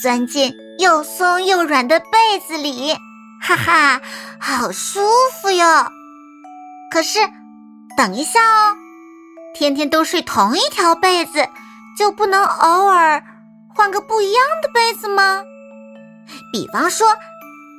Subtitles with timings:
[0.00, 2.94] 钻进又松又软的被子里，
[3.42, 4.00] 哈哈，
[4.38, 5.00] 好舒
[5.42, 5.90] 服哟！
[6.92, 7.18] 可是，
[7.96, 8.76] 等一下哦，
[9.54, 11.44] 天天都睡同一条被子，
[11.98, 13.22] 就不能偶尔
[13.74, 15.42] 换个不一样的被子吗？
[16.52, 17.08] 比方说，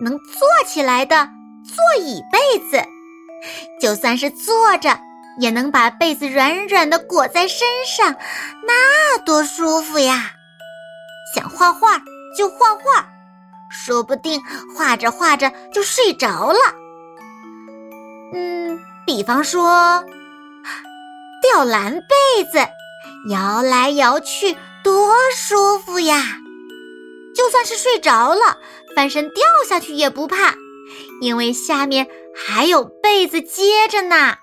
[0.01, 1.29] 能坐起来的
[1.63, 2.85] 座椅被子，
[3.79, 4.99] 就算是坐着，
[5.39, 8.13] 也能把被子软软的裹在身上，
[8.67, 10.33] 那多舒服呀！
[11.33, 12.01] 想画画。
[12.37, 13.07] 就画画，
[13.69, 14.41] 说不定
[14.75, 16.59] 画着画着就睡着了。
[18.33, 20.03] 嗯，比方说
[21.41, 22.59] 吊蓝被子，
[23.29, 26.23] 摇来摇去多舒服呀！
[27.35, 28.57] 就算是睡着了，
[28.95, 30.53] 翻身掉下去也不怕，
[31.21, 34.35] 因为下面还有被子接着呢。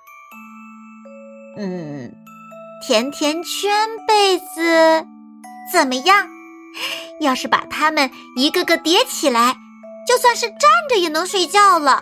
[1.58, 2.12] 嗯，
[2.86, 5.06] 甜甜圈被子
[5.72, 6.28] 怎么样？
[7.20, 9.56] 要是把它们一个个叠起来，
[10.06, 12.00] 就算是站着也能睡觉了。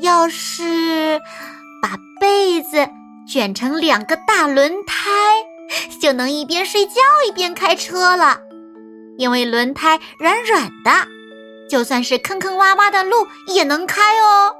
[0.00, 1.20] 要是
[1.80, 2.88] 把被子
[3.26, 5.10] 卷成两个大轮胎，
[6.00, 8.40] 就能一边睡觉一边开车了。
[9.16, 10.90] 因为轮胎软软的，
[11.70, 14.56] 就算是坑坑洼洼的路也能开哦。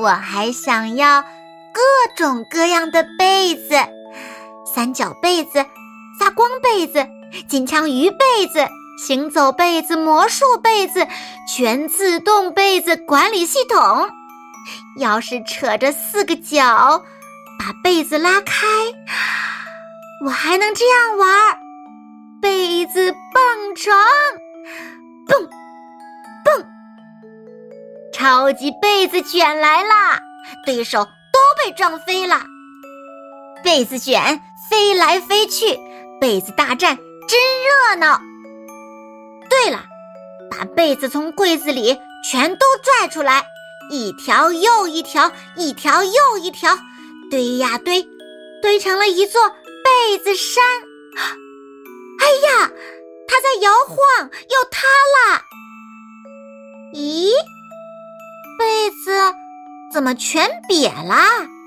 [0.00, 1.80] 我还想要各
[2.16, 3.76] 种各样的被子：
[4.74, 5.64] 三角被子、
[6.18, 7.06] 发光被子。
[7.48, 8.66] 金枪鱼被子、
[9.06, 11.06] 行走被子、魔术被子、
[11.48, 14.08] 全自动被子管理系统。
[14.98, 17.04] 要是扯着四个角，
[17.58, 18.66] 把被子拉开，
[20.24, 21.58] 我还能这样玩儿：
[22.42, 23.96] 被子蹦床，
[25.26, 25.48] 蹦
[26.44, 26.66] 蹦，
[28.12, 30.20] 超级被子卷来啦！
[30.66, 32.42] 对手都被撞飞了。
[33.62, 35.78] 被子卷飞来飞去，
[36.20, 36.98] 被子大战。
[37.28, 38.20] 真热闹！
[39.50, 39.84] 对了，
[40.50, 43.46] 把被子从柜子里全都拽出来，
[43.90, 46.76] 一条又一条，一条又一条，
[47.30, 48.08] 堆呀堆，
[48.62, 50.64] 堆成了一座被子山。
[52.20, 52.70] 哎呀，
[53.28, 55.42] 它在摇晃，要塌了！
[56.94, 57.30] 咦，
[58.58, 59.34] 被子
[59.92, 61.57] 怎么全瘪了？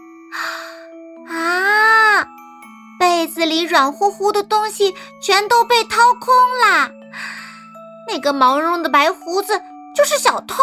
[3.41, 6.91] 子里软乎乎的东西全都被掏空了，
[8.07, 9.59] 那个毛茸茸的白胡子
[9.95, 10.61] 就是小偷。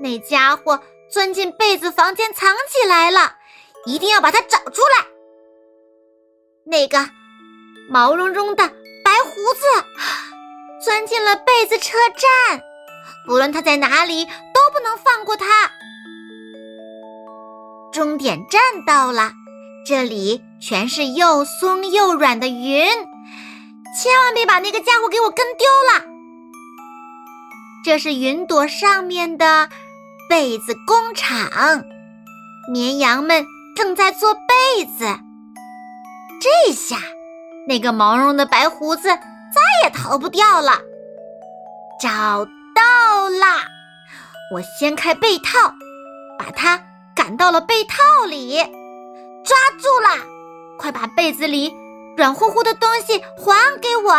[0.00, 3.36] 那家伙钻进被子房间藏起来了，
[3.86, 5.06] 一定要把它找出来。
[6.64, 7.08] 那个
[7.88, 8.66] 毛茸茸的
[9.04, 9.84] 白胡子
[10.84, 11.96] 钻进了被子车
[12.48, 12.60] 站，
[13.24, 15.46] 不论他在哪里都不能放过他。
[17.92, 19.30] 终点站到了。
[19.90, 26.04] 这里全是又松又软的云，千万别把那个家伙给我跟丢了。
[27.84, 29.68] 这是云朵上面的
[30.28, 31.82] 被子工厂，
[32.72, 35.06] 绵羊们正在做被子。
[36.40, 36.96] 这下，
[37.66, 40.78] 那个毛茸的白胡子再也逃不掉了。
[42.00, 43.64] 找到啦！
[44.54, 45.74] 我掀开被套，
[46.38, 46.80] 把它
[47.12, 47.96] 赶到了被套
[48.28, 48.78] 里。
[49.50, 50.24] 抓住了！
[50.78, 51.74] 快把被子里
[52.16, 54.14] 软乎乎的东西还给我！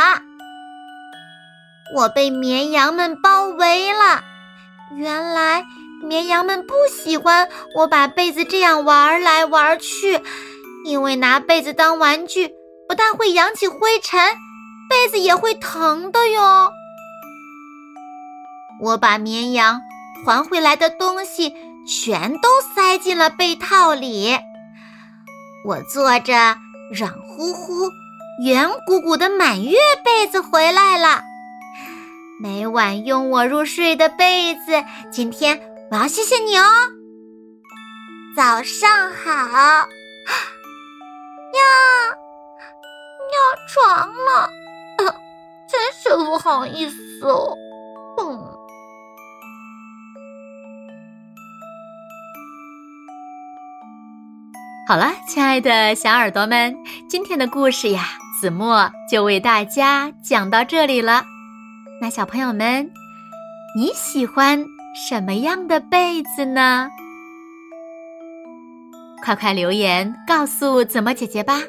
[1.96, 4.22] 我被绵羊们包围了。
[4.98, 5.66] 原来
[6.04, 7.48] 绵羊们不喜欢
[7.78, 10.20] 我把被子这样玩来玩去，
[10.84, 12.50] 因为拿被子当玩具
[12.90, 14.20] 不但会扬起灰尘，
[14.90, 16.74] 被子也会疼的哟。
[18.82, 19.80] 我把绵羊
[20.26, 21.56] 还回来的东西
[21.88, 24.38] 全都塞进了被套里。
[25.64, 26.58] 我坐着
[26.92, 27.92] 软乎乎、
[28.44, 31.22] 圆鼓鼓的满月被子回来了。
[32.40, 35.62] 每晚拥我入睡的被子，今天
[35.92, 36.66] 我要谢谢你哦。
[38.36, 39.86] 早上好呀，
[43.30, 43.38] 尿
[43.68, 44.50] 床了，
[45.70, 46.96] 真是不好意思
[47.28, 47.56] 哦。
[54.88, 56.76] 好了，亲爱的小耳朵们，
[57.08, 58.04] 今天的故事呀，
[58.40, 61.24] 子墨就为大家讲到这里了。
[62.02, 62.90] 那小朋友们，
[63.78, 64.66] 你喜欢
[65.10, 66.90] 什么样的被子呢？
[69.24, 71.60] 快快留言告诉子墨姐姐吧。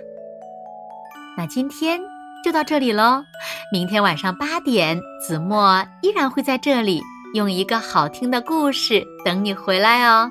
[1.37, 2.01] 那今天
[2.43, 3.23] 就到这里喽，
[3.71, 7.01] 明天晚上八点，子墨依然会在这里
[7.35, 10.31] 用一个好听的故事等你回来哦。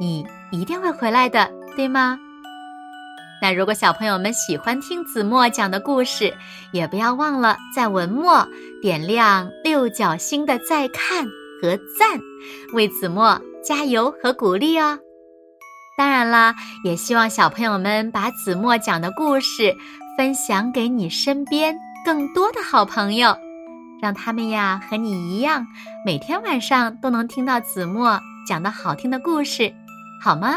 [0.00, 1.57] 你一定会回来的。
[1.78, 2.18] 对吗？
[3.40, 6.36] 那如果小朋友们喜欢听子墨讲的故事，
[6.72, 8.44] 也不要忘了在文末
[8.82, 11.24] 点亮六角星的再看
[11.62, 12.18] 和赞，
[12.72, 14.98] 为子墨加油和鼓励哦。
[15.96, 16.52] 当然啦，
[16.82, 19.72] 也希望小朋友们把子墨讲的故事
[20.16, 23.36] 分享给你身边更多的好朋友，
[24.02, 25.64] 让他们呀和你一样，
[26.04, 29.72] 每天晚上都能听到子墨讲的好听的故事，
[30.20, 30.56] 好吗？